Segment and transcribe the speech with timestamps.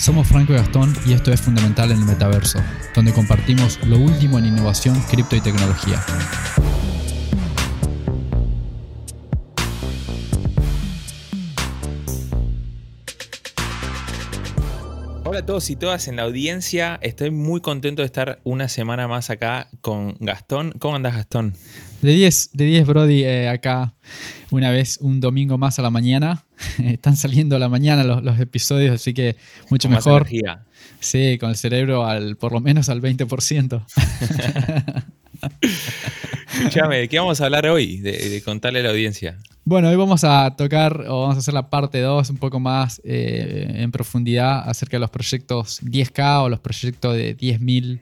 [0.00, 2.58] Somos Franco y Gastón y esto es Fundamental en el Metaverso,
[2.94, 6.02] donde compartimos lo último en innovación, cripto y tecnología.
[15.22, 16.98] Hola a todos y todas en la audiencia.
[17.02, 20.72] Estoy muy contento de estar una semana más acá con Gastón.
[20.78, 21.54] ¿Cómo andas, Gastón?
[22.00, 23.92] De 10, de 10 Brody, eh, acá
[24.50, 26.46] una vez un domingo más a la mañana.
[26.84, 29.36] Están saliendo a la mañana los, episodios, así que
[29.70, 30.26] mucho mejor.
[31.00, 33.84] Sí, con el cerebro al por lo menos al 20%.
[36.52, 37.98] Escúchame, ¿de qué vamos a hablar hoy?
[37.98, 39.38] De, contarle a la audiencia.
[39.64, 43.00] Bueno, hoy vamos a tocar, o vamos a hacer la parte 2 un poco más
[43.04, 48.00] eh, en profundidad acerca de los proyectos 10K o los proyectos de 10.000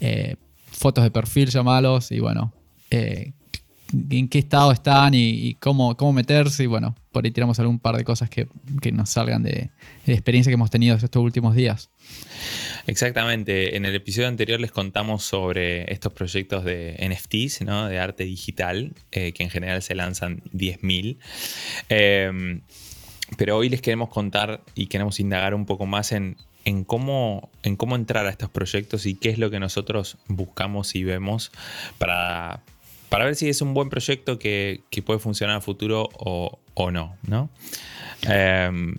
[0.00, 0.36] eh,
[0.70, 2.52] fotos de perfil, llamalos, y bueno,
[2.90, 3.32] eh,
[3.92, 6.64] en qué estado están y, cómo, cómo meterse.
[6.64, 8.48] Y bueno, por ahí tiramos algún par de cosas que,
[8.92, 9.70] nos salgan de,
[10.06, 11.90] de, experiencia que hemos tenido estos últimos días.
[12.86, 13.76] Exactamente.
[13.76, 17.88] En el episodio anterior les contamos sobre estos proyectos de NFTs, ¿no?
[17.88, 21.18] de arte digital, eh, que en general se lanzan 10.000.
[21.88, 22.62] Em,
[23.36, 27.76] pero hoy les queremos contar y queremos indagar un poco más en, en cómo, en
[27.76, 31.50] cómo entrar a estos proyectos y qué es lo que nosotros buscamos y vemos
[31.98, 32.62] para,
[33.08, 37.50] para ver si es un buen proyecto que, puede funcionar a futuro o, no, ¿no?
[38.22, 38.96] Em,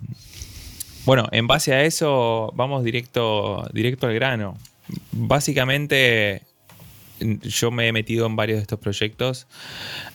[1.04, 4.56] bueno, en base a eso vamos directo, directo al grano.
[5.12, 6.42] Básicamente
[7.20, 9.46] yo me he metido en varios de estos proyectos.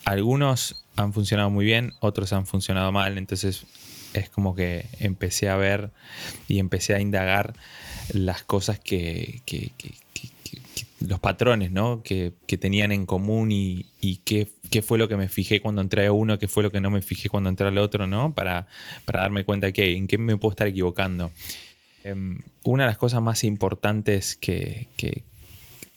[0.05, 3.17] Algunos han funcionado muy bien, otros han funcionado mal.
[3.17, 3.65] Entonces
[4.13, 5.91] es como que empecé a ver
[6.47, 7.53] y empecé a indagar
[8.11, 9.41] las cosas que,
[11.07, 12.01] los patrones ¿no?
[12.03, 13.85] que, tenían en común y,
[14.25, 14.47] qué,
[14.81, 17.01] fue lo que me fijé cuando entré a uno, qué fue lo que no me
[17.01, 18.33] fijé cuando entré al otro, ¿no?
[18.33, 18.67] para,
[19.05, 21.31] darme cuenta que en qué me puedo estar equivocando.
[22.03, 24.87] Em, una de las cosas más importantes que,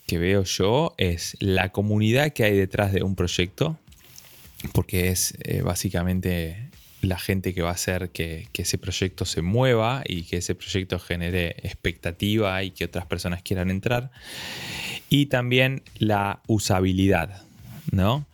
[0.09, 3.77] veo yo es la comunidad que hay detrás de un proyecto,
[4.73, 6.66] porque es eh, básicamente
[7.07, 10.99] la gente que va a hacer que, ese proyecto se mueva y que ese proyecto
[10.99, 14.11] genere expectativa y que otras personas quieran entrar.
[15.09, 17.41] Y también la usabilidad,
[17.91, 18.25] ¿no?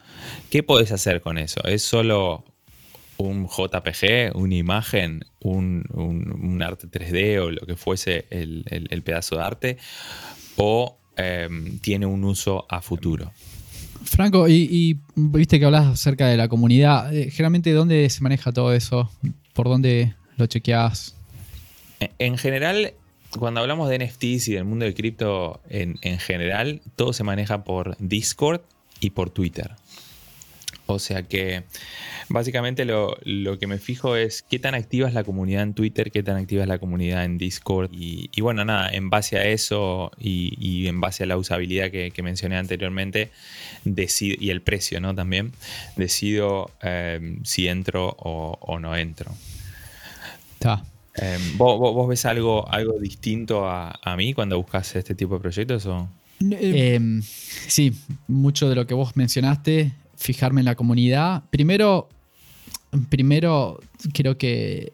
[0.49, 1.63] ¿Qué puedes hacer con eso?
[1.65, 2.45] ¿Es solo
[3.17, 9.77] un JPG, una imagen, un, arte 3D o lo que fuese el, pedazo de arte?
[10.55, 13.31] ¿O em, tiene un uso a futuro?
[14.03, 17.13] Franco, y, viste que hablas acerca de la comunidad.
[17.15, 19.09] Eh, generalmente, ¿dónde se maneja todo eso?
[19.53, 21.15] ¿Por dónde lo chequeas?
[22.19, 22.93] En general,
[23.37, 27.63] cuando hablamos de NFTs y del mundo del cripto en, en general, todo se maneja
[27.63, 28.61] por Discord
[28.99, 29.71] y por Twitter.
[30.85, 31.63] O sea que
[32.29, 33.17] básicamente lo,
[33.59, 36.63] que me fijo es qué tan activa es la comunidad en Twitter, qué tan activa
[36.63, 37.89] es la comunidad en Discord.
[37.93, 42.57] Y, bueno, nada, en base a eso y, en base a la usabilidad que, mencioné
[42.57, 43.31] anteriormente
[43.83, 45.13] decido, y el precio ¿no?
[45.13, 45.51] también,
[45.95, 49.31] decido em, si entro o, no entro.
[50.53, 50.83] Está.
[51.15, 55.85] Em, ¿vos, ves algo, algo distinto a, mí cuando buscas este tipo de proyectos?
[55.85, 56.09] O?
[56.39, 57.93] Em, sí,
[58.27, 59.93] mucho de lo que vos mencionaste
[60.23, 61.43] fijarme en la comunidad.
[61.49, 62.09] Primero,
[63.09, 63.79] primero
[64.13, 64.93] creo que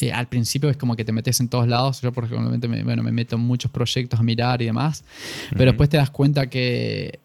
[0.00, 2.00] eh, al principio es como que te metes en todos lados.
[2.00, 5.04] Yo, por ejemplo, me, bueno, me meto en muchos proyectos a mirar y demás.
[5.50, 7.18] Pero después te das cuenta que,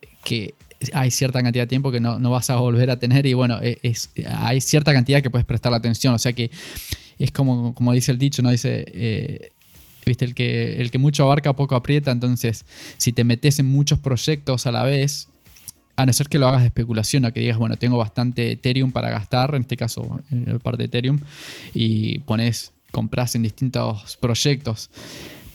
[0.92, 3.26] hay cierta cantidad de tiempo que no, vas a volver a tener.
[3.28, 6.16] Y bueno, e, es, hay cierta cantidad que puedes prestar la atención.
[6.16, 6.50] O sea que
[7.20, 8.50] es como, como dice el dicho, ¿no?
[8.50, 8.86] Dice.
[8.88, 9.50] Eh,
[10.06, 12.12] Viste, el que, el que mucho abarca, poco aprieta.
[12.12, 12.66] Entonces,
[12.98, 15.30] si te metes en muchos proyectos a la vez,
[15.96, 18.92] a no ser que lo hagas de especulación, a que digas, bueno, tengo bastante Ethereum
[18.92, 21.20] para gastar, en este caso en el par de Ethereum,
[21.74, 24.90] y pones, compras en distintos proyectos.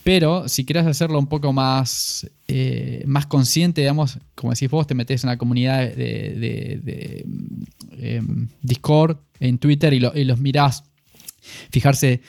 [0.03, 4.95] Pero si quieres hacerlo un poco más, eh, más consciente, digamos, como decís vos, te
[4.95, 7.25] metes en la comunidad de,
[7.97, 10.83] em, Discord, en Twitter y, y los mirás,
[11.69, 12.21] fijarse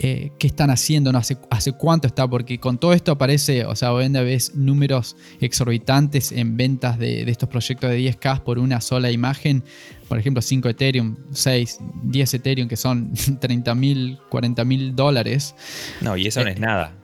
[0.00, 1.18] eh, qué están haciendo, ¿no?
[1.18, 4.54] hace, hace cuánto está, porque con todo esto aparece, o sea, hoy en día ves
[4.54, 9.64] números exorbitantes en ventas de, estos proyectos de 10K por una sola imagen.
[10.06, 15.56] Por ejemplo, 5 Ethereum, 6, 10 Ethereum, que son 30 mil, 40 mil dólares.
[16.00, 16.94] No, y eso no es eh, nada.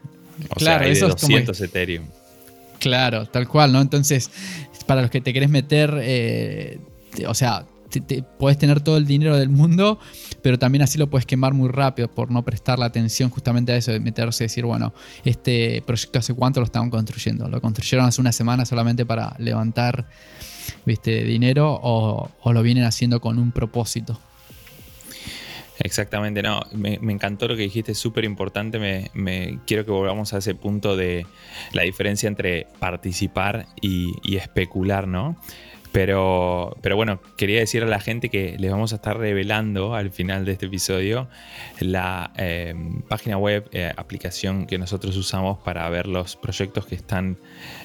[0.49, 2.05] O claro, sea, eso 200 Ethereum.
[2.79, 3.81] Claro, tal cual, ¿no?
[3.81, 4.31] Entonces,
[4.85, 6.79] para los que te querés meter, eh,
[7.27, 7.65] o sea,
[8.39, 9.99] puedes tener todo el dinero del mundo,
[10.41, 13.77] pero también así lo puedes quemar muy rápido por no prestar la atención justamente a
[13.77, 14.93] eso de meterse y decir, bueno,
[15.23, 17.47] este proyecto hace cuánto lo estaban construyendo.
[17.49, 20.05] Lo construyeron hace una semana solamente para levantar
[20.85, 24.19] ¿viste, dinero o, lo vienen haciendo con un propósito.
[25.79, 26.41] exactamente.
[26.41, 28.79] No, me, encantó lo que dijiste, es súper importante.
[29.13, 31.25] Me, quiero que volvamos a ese punto de
[31.73, 35.37] la diferencia entre participar y especular, ¿no?
[35.95, 40.11] Pero, pero bueno, quería decir a la gente que les vamos a estar revelando al
[40.11, 41.29] final de este episodio
[41.79, 47.37] la em, página web, eh, aplicación que nosotros usamos para ver los proyectos que están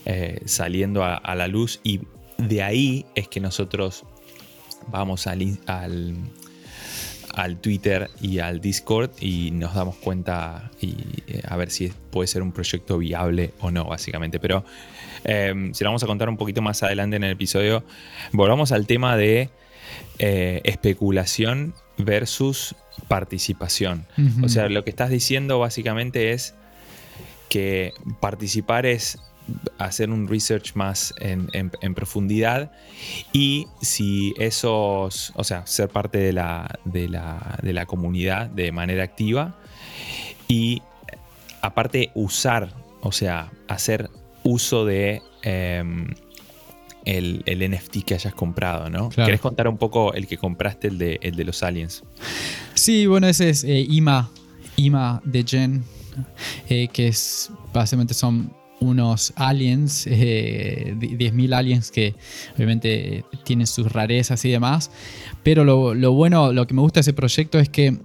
[0.07, 1.79] eh, saliendo a, la luz.
[1.85, 2.01] Y
[2.37, 4.05] de ahí es que nosotros
[4.89, 6.17] vamos al,
[7.35, 10.95] al Twitter y al Discord y nos damos cuenta y
[11.27, 14.39] eh, a ver si puede ser un proyecto viable o no, básicamente.
[14.39, 14.65] Pero
[15.25, 17.85] eh, si lo vamos a contar un poquito más adelante en el episodio,
[18.33, 19.51] volvamos al tema de
[20.19, 22.75] eh, especulación versus
[23.09, 24.07] participación.
[24.43, 26.55] O sea, lo que estás diciendo básicamente es
[27.49, 29.19] que participar es
[29.79, 32.71] hacer un research más en, profundidad
[33.33, 39.57] y si esos, o sea, ser parte de la, de la comunidad de manera activa
[40.49, 40.83] y
[41.63, 44.11] aparte usar, o sea, hacer
[44.43, 46.09] uso de em,
[47.05, 49.09] el, NFT que hayas comprado, ¿no?
[49.11, 52.03] ¿Querés contar un poco el que compraste, el de, el de los aliens?
[52.75, 54.31] Sí, bueno, ese es eh, IMA,
[54.77, 55.85] IMA de Gen,
[56.69, 60.11] eh, que es básicamente son unos aliens, 10.000
[61.53, 62.15] eh, aliens que
[62.57, 64.91] obviamente tienen sus rarezas y demás.
[65.43, 67.99] Pero lo, lo, bueno, lo que me gusta de ese proyecto es que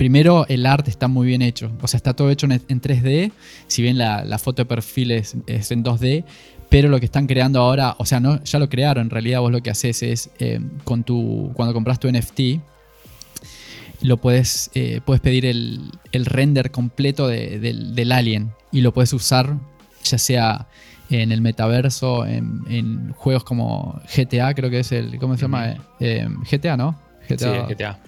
[0.00, 1.70] primero el arte está muy bien hecho.
[1.82, 3.32] O sea, está todo hecho en, 3D.
[3.66, 6.24] Si bien la, foto de perfil es, en 2D.
[6.70, 9.08] Pero lo que están creando ahora, o sea, no, ya lo crearon.
[9.08, 11.50] En realidad, vos lo que haces es eh, con tu.
[11.54, 12.40] Cuando compras tu NFT,
[14.00, 18.52] lo puedes, eh, puedes pedir el, render completo del, alien.
[18.72, 19.58] Y lo puedes usar,
[20.10, 20.66] ya sea
[21.10, 25.18] en el metaverso, en, juegos como GTA, creo que es el.
[25.18, 25.74] ¿Cómo se llama?
[25.98, 26.96] Eh, GTA, ¿no?
[27.36, 27.98] GTA.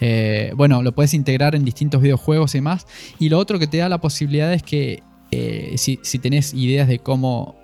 [0.00, 2.86] Eh, bueno, lo puedes integrar en distintos videojuegos y más.
[3.18, 6.98] Y lo otro que te da la posibilidad es que eh, si, tenés ideas de
[6.98, 7.56] cómo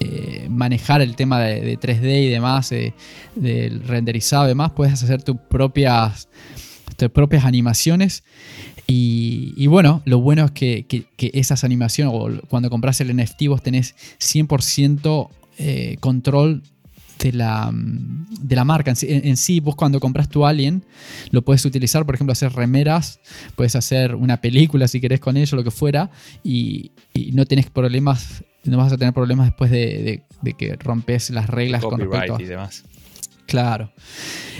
[0.00, 2.70] eh, manejar el tema de, 3D y demás,
[3.34, 6.28] del renderizado y demás, puedes hacer tus propias,
[6.96, 8.24] tus propias animaciones.
[8.86, 13.94] Y, bueno, lo bueno es que, esas animaciones, o cuando compras el NFT, vos tenés
[14.18, 15.30] 100%
[16.00, 16.62] control
[17.22, 18.92] de la, de la marca.
[19.02, 20.84] En sí, vos cuando compras tu Alien,
[21.30, 23.20] lo puedes utilizar, por ejemplo, hacer remeras,
[23.54, 26.10] puedes hacer una película si querés con ello, lo que fuera,
[26.42, 26.92] y,
[27.32, 30.22] no tenés problemas, no vas a tener problemas después de,
[30.58, 32.42] que rompes las reglas con respecto a...
[32.42, 32.84] y demás.
[33.46, 33.92] Claro.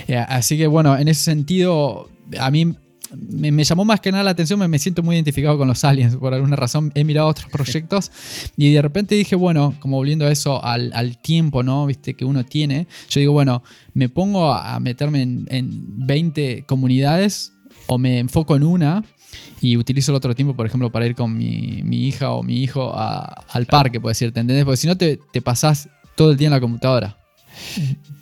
[0.07, 2.75] Eh, así que bueno, en ese sentido, a mí
[3.17, 6.17] me, llamó más que nada la atención, me, me, siento muy identificado con los aliens,
[6.17, 8.11] por alguna razón he mirado otros proyectos
[8.57, 11.87] y de repente dije, bueno, como volviendo a eso, al, tiempo, ¿no?
[11.87, 13.63] Viste, que uno tiene, yo digo, bueno,
[13.95, 15.47] me pongo a meterme en,
[16.07, 17.53] 20 comunidades
[17.87, 19.05] o me enfoco en una
[19.61, 22.93] y utilizo el otro tiempo, por ejemplo, para ir con mi, hija o mi hijo
[22.95, 24.65] al parque, puedes decir, ¿te entendés?
[24.65, 27.22] Porque si no te, te pasás todo el día en la computadora.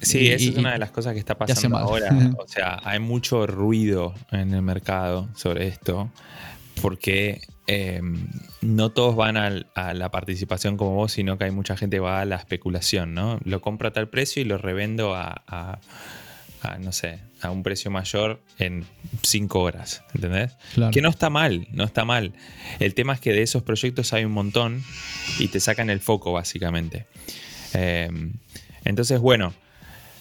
[0.03, 2.11] Sí, esa es una de las cosas que está pasando ahora.
[2.39, 6.11] O sea, hay mucho ruido en el mercado sobre esto,
[6.81, 8.29] porque em,
[8.63, 12.21] no todos van a, la participación como vos, sino que hay mucha gente que va
[12.21, 13.39] a la especulación, ¿no?
[13.45, 15.79] Lo compro a tal precio y lo revendo a,
[16.81, 18.87] no sé, a un precio mayor en
[19.23, 20.57] cinco horas, ¿entendés?
[20.93, 22.33] Que no está mal, no está mal.
[22.79, 24.83] El tema es que de esos proyectos hay un montón
[25.39, 27.07] y te sacan el foco, básicamente.
[27.75, 28.11] Eh,
[28.85, 29.53] entonces, bueno,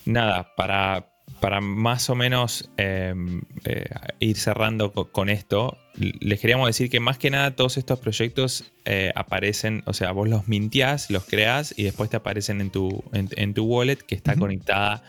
[0.06, 3.86] nada, para, para más o menos em, eh,
[4.20, 9.12] ir cerrando con, esto, les queríamos decir que más que nada todos estos proyectos eh,
[9.16, 13.54] aparecen, o sea, vos los mintiás, los creas y después te aparecen en tu, en,
[13.54, 15.04] tu wallet que está conectada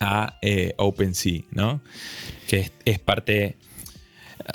[0.00, 1.82] a eh, OpenSea, ¿no?
[2.48, 3.56] Que es, es parte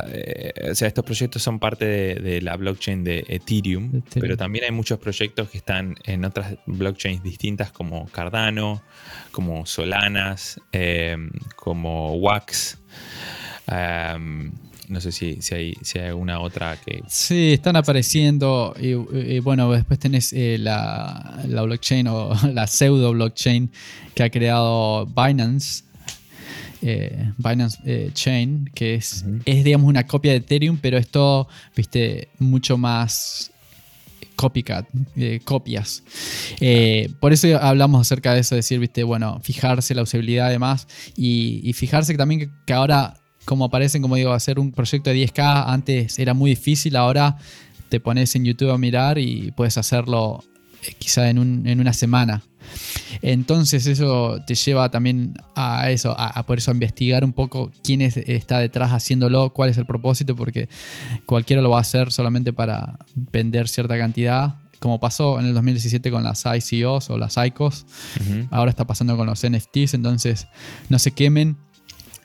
[0.08, 4.72] eh, o sea, estos proyectos son parte de, la blockchain de Ethereum, pero también hay
[4.72, 8.84] muchos proyectos que están en otras blockchains distintas como Cardano,
[9.32, 12.78] como Solanas, em, como Wax.
[13.68, 14.52] Em,
[14.88, 17.04] no sé si, si, hay, si hay alguna otra que...
[17.08, 18.76] Sí, están apareciendo.
[18.80, 23.72] Y, bueno, después tenés eh, la, la, blockchain o la pseudo blockchain
[24.14, 25.84] que ha creado Binance,
[26.88, 31.48] eh, Binance eh, Chain, que es, es, digamos, una copia de Ethereum, pero es todo,
[31.76, 33.52] viste, mucho más
[34.36, 36.04] copycat, eh, copias.
[37.20, 40.88] por eso hablamos acerca de eso, decir, viste, bueno, fijarse la usabilidad además
[41.18, 43.16] y, y fijarse también que, ahora,
[43.46, 47.38] como aparecen, como digo, hacer un proyecto de 10K antes era muy difícil, ahora
[47.90, 50.44] te pones en YouTube a mirar y puedes hacerlo
[51.00, 51.40] quizá en,
[51.80, 52.44] una semana.
[53.22, 58.02] Entonces eso te lleva también a eso, a, por eso a investigar un poco quién
[58.02, 60.68] está detrás haciéndolo, cuál es el propósito, porque
[61.26, 66.12] cualquiera lo va a hacer solamente para vender cierta cantidad, como pasó en el 2017
[66.12, 67.86] con las ICOs o las ICOs,
[68.52, 70.48] ahora está pasando con los NFTs, entonces
[70.90, 71.58] no se quemen,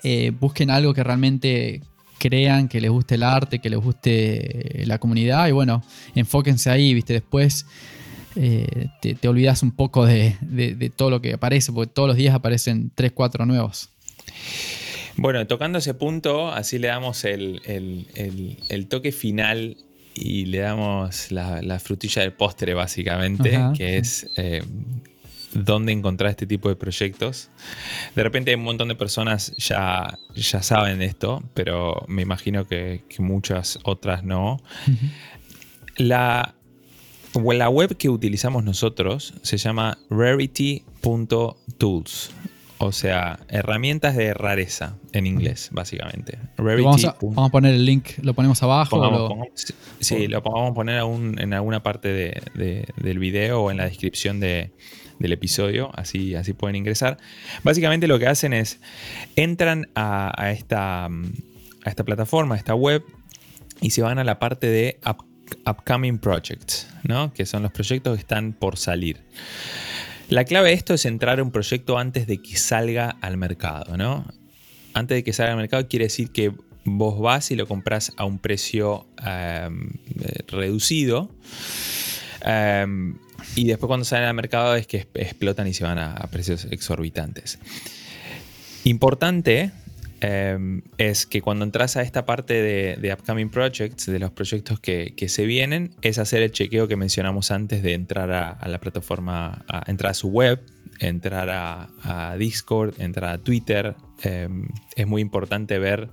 [0.02, 1.82] eh, busquen algo que realmente
[2.18, 5.82] crean, que les guste el arte, que les guste la comunidad y bueno,
[6.14, 7.66] enfóquense ahí, viste, después
[8.36, 12.90] eh, te, olvidas un poco de, todo lo que aparece, porque todos los días aparecen
[12.94, 13.90] 3, 4 nuevos.
[15.16, 17.60] Bueno, tocando ese punto, así le damos el,
[18.88, 19.76] toque final
[20.14, 24.62] y le damos la, frutilla del postre, básicamente, que es eh,
[25.52, 27.50] dónde encontrar este tipo de proyectos.
[28.14, 33.78] De repente un montón de personas ya, ya saben esto, pero me imagino que, muchas
[33.82, 34.62] otras no.
[35.96, 36.54] La
[37.34, 42.30] la web que utilizamos nosotros se llama rarity.tools.
[42.82, 46.38] O sea, herramientas de rareza en inglés, básicamente.
[46.56, 47.14] Vamos a,
[47.50, 49.36] poner el link, lo ponemos abajo.
[49.98, 54.72] sí, lo vamos a poner en alguna parte del video o en la descripción del
[55.20, 57.18] episodio, así, así pueden ingresar.
[57.64, 58.80] Básicamente lo que hacen es,
[59.36, 61.10] entran a, esta, a
[61.84, 63.04] esta plataforma, a esta web,
[63.82, 64.98] y se van a la parte de
[65.66, 67.32] upcoming projects, ¿no?
[67.32, 69.20] que son los proyectos que están por salir.
[70.28, 73.96] La clave de esto es entrar a un proyecto antes de que salga al mercado.
[73.96, 74.24] ¿no?
[74.94, 76.52] Antes de que salga al mercado quiere decir que
[76.84, 79.90] vos vas y lo compras a un precio em,
[80.48, 81.34] reducido.
[82.42, 83.16] Em,
[83.56, 87.58] y después cuando salen al mercado es que explotan y se van a precios exorbitantes.
[88.84, 89.72] Importante
[90.20, 95.14] Em, es que cuando entras a esta parte de, Upcoming Projects, de los proyectos que,
[95.28, 99.90] se vienen, es hacer el chequeo que mencionamos antes de entrar a, la plataforma, a
[99.90, 100.60] entrar a su web,
[100.98, 103.94] entrar a, Discord, entrar a Twitter.
[104.22, 106.10] Em, es muy importante ver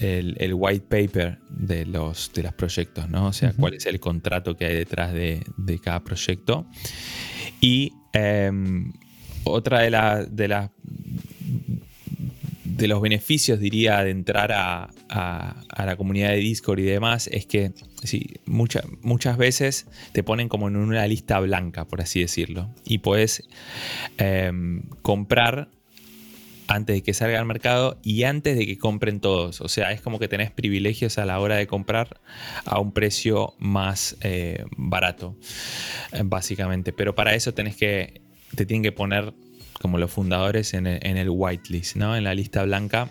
[0.00, 3.26] el, white paper de los, de los proyectos, ¿no?
[3.26, 5.44] O sea, cuál es el contrato que hay detrás de,
[5.80, 6.66] cada proyecto.
[7.60, 8.92] Y em,
[9.44, 10.70] otra de, de las
[12.80, 14.90] de los beneficios, diría, de entrar a,
[15.76, 17.72] la comunidad de Discord y demás, es que
[18.02, 23.48] sí, muchas veces te ponen como en una lista blanca, por así decirlo, y puedes
[24.18, 25.68] em, comprar
[26.68, 29.60] antes de que salga al mercado y antes de que compren todos.
[29.60, 32.20] O sea, es como que tenés privilegios a la hora de comprar
[32.64, 35.36] a un precio más eh, barato,
[36.24, 36.92] básicamente.
[36.92, 38.22] Pero para eso tenés que,
[38.54, 39.34] te tienen que poner
[39.80, 42.16] como los fundadores en el, whitelist, ¿no?
[42.16, 43.08] en la lista blanca.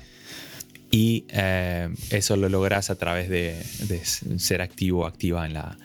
[0.91, 3.61] Y eh, eso lo logras a través de,
[4.37, 5.77] ser activo o activa en la,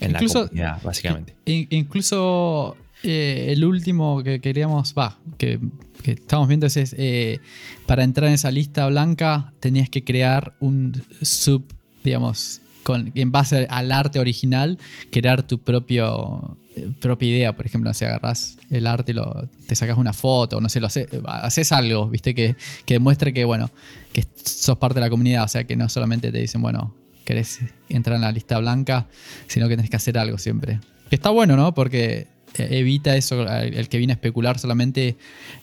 [0.00, 1.34] en la comunidad, básicamente.
[1.44, 5.58] incluso eh, el último que queríamos, va, que,
[6.04, 7.40] estamos viendo es, eh,
[7.86, 11.64] para entrar en esa lista blanca tenías que crear un sub,
[12.04, 14.78] digamos, con, en base al arte original,
[15.10, 16.56] crear tu propio
[17.00, 20.68] propia idea, por ejemplo, si agarras el arte y lo, te sacas una foto, no
[20.68, 23.70] sé, lo haces, algo, viste, que, que, demuestre que, bueno,
[24.12, 27.60] que sos parte de la comunidad, o sea, que no solamente te dicen, bueno, querés
[27.88, 29.06] entrar en la lista blanca,
[29.46, 30.80] sino que tenés que hacer algo siempre.
[31.10, 31.74] Está bueno, ¿no?
[31.74, 35.16] Porque evita eso, el que viene a especular solamente,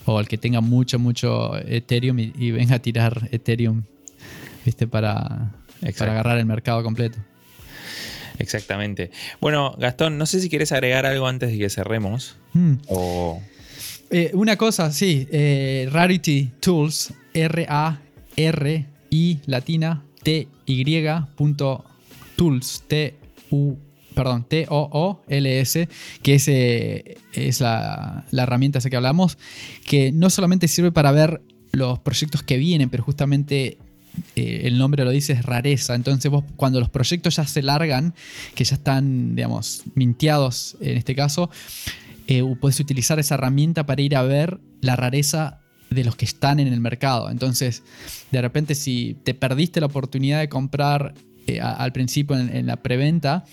[0.06, 3.84] o el que tenga mucho, mucho Ethereum y, venga a tirar Ethereum,
[4.66, 5.52] viste, para,
[5.98, 7.18] para agarrar el mercado completo.
[8.40, 9.12] Exactamente.
[9.40, 12.38] Bueno, Gastón, no sé si quieres agregar algo antes de que cerremos.
[12.54, 12.76] Hmm.
[14.10, 15.28] Eh, una cosa, sí.
[15.32, 18.80] Eh, Rarity Tools, R-A-R-I
[19.46, 20.86] latina T-Y
[22.36, 23.78] tools, T-U
[24.16, 25.90] perdón, T-O-O-L-S,
[26.22, 29.40] que es, eh, es la, la, herramienta esa que hablamos,
[29.88, 33.80] que no solamente sirve para ver los proyectos que vienen, pero justamente
[34.36, 35.96] eh, el nombre lo dice, es rareza.
[35.96, 38.14] Entonces vos cuando los proyectos ya se largan,
[38.56, 41.50] que ya están, digamos, minteados en este caso,
[42.28, 46.60] eh, puedes utilizar esa herramienta para ir a ver la rareza de los que están
[46.60, 47.30] en el mercado.
[47.30, 47.84] Entonces,
[48.32, 51.14] de repente si te perdiste la oportunidad de comprar
[51.46, 53.46] eh, al principio en, la preventa,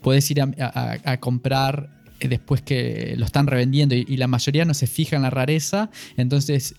[0.00, 5.16] puedes ir a, comprar después que lo están revendiendo y, la mayoría no se fija
[5.16, 6.74] en la rareza, entonces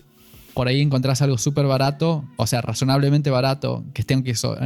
[0.55, 4.57] por ahí encontrás algo súper barato, o sea, razonablemente barato, que esté incluso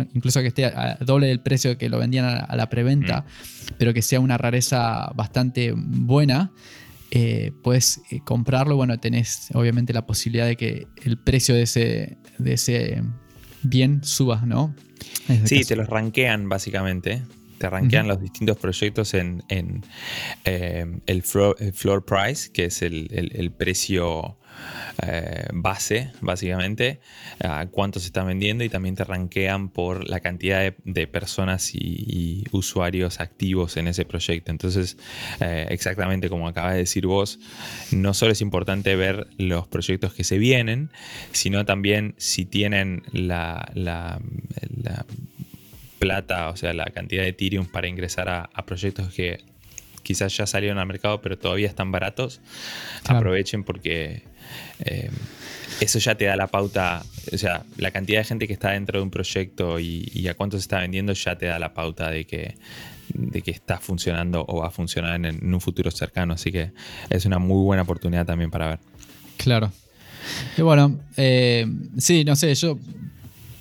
[0.41, 3.73] que esté a doble del precio que lo vendían a, la preventa, mm.
[3.79, 6.51] pero que sea una rareza bastante buena,
[7.09, 8.75] eh, puedes eh, comprarlo.
[8.75, 13.01] Bueno, tenés obviamente la posibilidad de que el precio de ese, de ese
[13.63, 14.75] bien suba, ¿no?
[15.45, 17.23] Sí, te los rankean básicamente.
[17.57, 19.43] te rankean los distintos proyectos en,
[20.43, 24.37] el, floor, price, que es el precio
[25.01, 26.99] eh, base, básicamente,
[27.43, 32.43] a cuánto se está vendiendo y también te rankean por la cantidad de, personas y,
[32.51, 34.51] usuarios activos en ese proyecto.
[34.51, 34.97] Entonces,
[35.39, 37.39] eh, exactamente como acabas de decir vos,
[37.91, 40.91] no solo es importante ver los proyectos que se vienen,
[41.31, 44.19] sino también si tienen la,
[45.99, 49.43] plata, o sea, la cantidad de Ethereum para ingresar a, proyectos que
[50.01, 52.41] quizás ya salieron al mercado pero todavía están baratos,
[53.07, 54.23] aprovechen porque
[54.79, 55.09] eh,
[55.79, 58.99] eso ya te da la pauta, o sea, la cantidad de gente que está dentro
[58.99, 62.25] de un proyecto y, a cuánto se está vendiendo ya te da la pauta de
[62.25, 62.55] que,
[63.13, 66.33] de que está funcionando o va a funcionar en, un futuro cercano.
[66.33, 66.71] Así que
[67.09, 68.79] es una muy buena oportunidad también para ver.
[69.37, 69.71] Claro.
[70.57, 71.65] Y bueno, eh,
[71.97, 72.77] sí, no sé, yo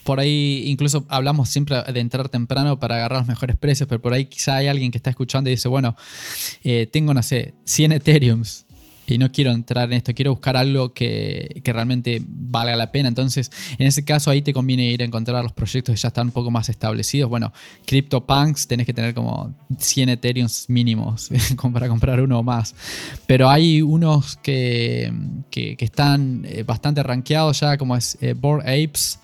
[0.08, 4.14] por ahí incluso hablamos siempre de entrar temprano para agarrar los mejores precios, pero por
[4.14, 5.96] ahí quizá hay alguien que está escuchando y dice, bueno,
[6.64, 8.64] eh, tengo, no sé, 100 Ethereums
[9.06, 13.08] y no quiero entrar en esto, quiero buscar algo que, realmente valga la pena.
[13.08, 16.28] Entonces, en ese caso, ahí te conviene ir a encontrar los proyectos que ya están
[16.28, 17.28] un poco más establecidos.
[17.28, 17.52] Bueno,
[17.86, 21.30] CryptoPunks tenés que tener como 100 Ethereum mínimos
[21.72, 22.74] para comprar uno o más.
[23.26, 25.12] Pero hay unos que,
[25.78, 29.18] están eh, bastante rankeados ya, como es eh, Bored Apes.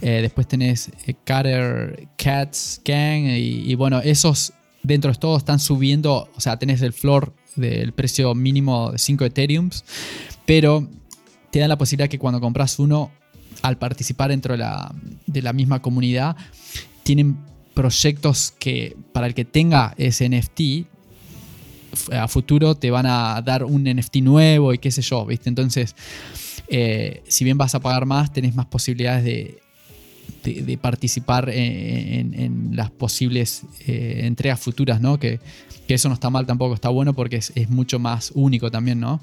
[0.00, 0.90] Eh, después tenés
[1.26, 3.24] Cutter Cats Gang.
[3.26, 4.52] Y, y bueno, esos
[4.82, 6.28] dentro de todo están subiendo.
[6.36, 9.84] O sea, tenés el floor del precio mínimo de 5 Ethereums,
[10.46, 10.88] pero
[11.54, 13.12] te da la posibilidad que cuando compras uno,
[13.62, 14.92] al participar dentro de la,
[15.28, 16.34] de la misma comunidad,
[17.04, 17.36] tienen
[17.74, 20.88] proyectos que para el que tenga ese NFT,
[22.12, 25.48] a futuro te van a dar un NFT nuevo y qué sé yo, ¿viste?
[25.48, 25.94] Entonces,
[26.66, 29.62] eh, si bien vas a pagar más, tenés más posibilidades de,
[30.42, 35.20] de, participar en, las posibles eh, entregas futuras, ¿no?
[35.20, 35.38] Que,
[35.86, 39.20] eso no está mal tampoco, está bueno porque es, mucho más único también, ¿no?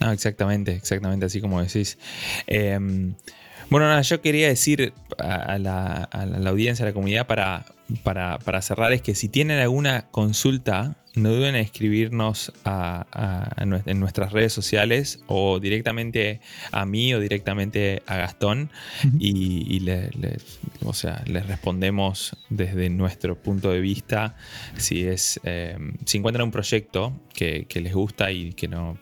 [0.00, 1.98] No, exactamente, exactamente así como decís.
[2.46, 3.14] Em,
[3.70, 6.08] bueno, nada, yo quería decir a la,
[6.46, 7.64] audiencia, a la comunidad, para,
[8.02, 12.52] para, cerrar, es que si tienen alguna consulta, no duden en escribirnos
[13.56, 16.40] en nuestras redes sociales o directamente
[16.72, 18.70] a mí o directamente a Gastón
[19.18, 19.80] y,
[20.84, 24.36] o sea, les respondemos desde nuestro punto de vista
[24.76, 28.98] si, es, eh, si encuentran un proyecto que, que les gusta y que no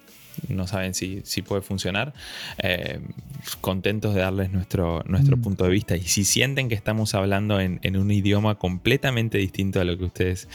[0.49, 2.13] no saben si, puede funcionar,
[2.59, 3.01] eh,
[3.61, 5.43] contentos de darles nuestro, nuestro mm.
[5.43, 5.97] punto de vista.
[5.97, 10.49] Y si sienten que estamos hablando en, un idioma completamente distinto a lo que ustedes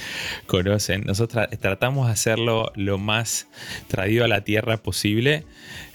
[0.47, 3.47] conocen, nosotros tratamos de hacerlo lo más
[3.87, 5.43] traído a la tierra posible,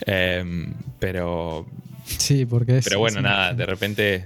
[0.06, 0.44] eh,
[0.98, 1.66] pero...
[2.04, 4.24] Sí, porque Pero bueno, nada, de repente,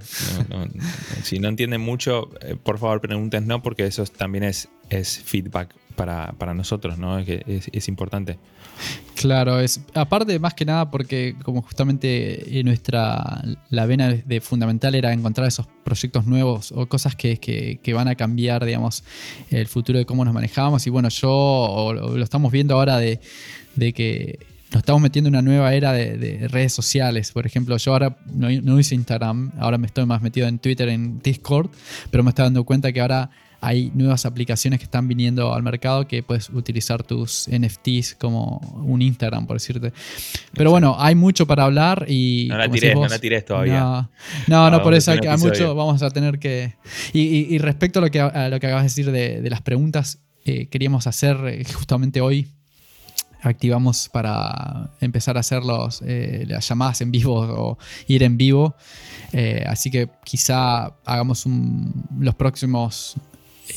[1.22, 5.74] si no entienden mucho, eh, por favor pregunten no, porque eso también es, es feedback
[5.94, 7.18] para, nosotros, ¿no?
[7.18, 8.38] Es, es importante.
[9.14, 15.12] Claro, es aparte más que nada porque como justamente nuestra la vena de fundamental era
[15.12, 19.04] encontrar esos proyectos nuevos o cosas que, van a cambiar, digamos,
[19.50, 23.20] el futuro de cómo nos manejamos y bueno, yo lo, estamos viendo ahora de,
[23.94, 24.38] que
[24.72, 27.32] nos estamos metiendo en una nueva era de, redes sociales.
[27.32, 30.88] Por ejemplo, yo ahora no, no hice Instagram, ahora me estoy más metido en Twitter,
[30.88, 31.70] en Discord,
[32.10, 36.06] pero me estoy dando cuenta que ahora hay nuevas aplicaciones que están viniendo al mercado
[36.06, 39.92] que puedes utilizar tus NFTs como un Instagram, por decirte.
[40.52, 42.46] Pero bueno, hay mucho para hablar y...
[42.48, 44.08] No la tires, no la tires todavía.
[44.46, 46.74] No, no, por eso hay, mucho, vamos a tener que...
[47.12, 51.06] Y, respecto a lo que, lo que acabas de decir de, las preguntas, eh, queríamos
[51.06, 52.46] hacer eh, justamente hoy,
[53.42, 55.62] activamos para empezar a hacer
[56.06, 58.74] eh, las llamadas en vivo o ir en vivo.
[59.66, 61.44] así que quizá hagamos
[62.18, 63.16] los próximos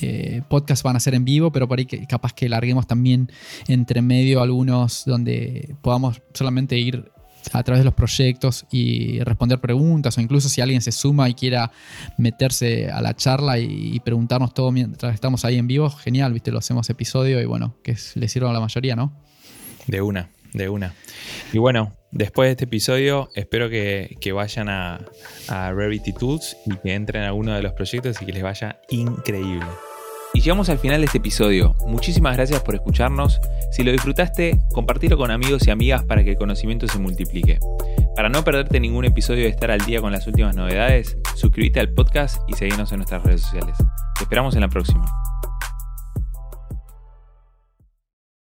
[0.02, 3.32] eh, podcasts van a ser en vivo, pero por ahí capaz que larguemos también
[3.68, 7.12] entre medio algunos donde podamos solamente ir
[7.54, 11.34] a través de los proyectos y responder preguntas o incluso si alguien se suma y
[11.34, 11.72] quiera
[12.18, 16.60] meterse a la charla y, preguntarnos todo mientras estamos ahí en vivo, genial, viste, lo
[16.60, 19.14] hacemos episodio y bueno, que le sirva a la mayoría, ¿no?
[19.88, 20.94] De una, de una.
[21.54, 25.00] Y bueno, después de este episodio, espero que, vayan a,
[25.48, 28.80] a Rarity Tools y que entren a alguno de los proyectos y que les vaya
[28.90, 29.66] increíble.
[30.34, 31.76] Y llegamos al final de este episodio.
[31.88, 33.42] Muchísimas gracias por escucharnos.
[33.72, 37.60] Si lo disfrutaste, compartilo con amigos y amigas para que el conocimiento se multiplique.
[38.16, 41.90] Para no perderte ningún episodio de estar al día con las últimas novedades, suscríbete al
[41.90, 43.76] podcast y seguinos en nuestras redes sociales.
[44.18, 45.06] Te esperamos en la próxima.